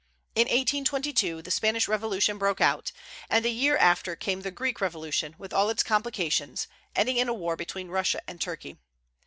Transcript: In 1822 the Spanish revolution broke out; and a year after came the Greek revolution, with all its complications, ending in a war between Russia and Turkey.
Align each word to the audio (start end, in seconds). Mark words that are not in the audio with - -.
In 0.33 0.45
1822 0.47 1.43
the 1.43 1.51
Spanish 1.51 1.87
revolution 1.87 2.39
broke 2.39 2.59
out; 2.59 2.91
and 3.29 3.45
a 3.45 3.49
year 3.51 3.77
after 3.77 4.15
came 4.15 4.41
the 4.41 4.49
Greek 4.49 4.81
revolution, 4.81 5.35
with 5.37 5.53
all 5.53 5.69
its 5.69 5.83
complications, 5.83 6.67
ending 6.95 7.17
in 7.17 7.29
a 7.29 7.35
war 7.35 7.55
between 7.55 7.89
Russia 7.89 8.19
and 8.27 8.41
Turkey. 8.41 8.77